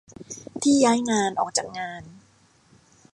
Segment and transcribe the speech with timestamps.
[0.61, 2.03] ที่ย้ายงาน ออกจากงาน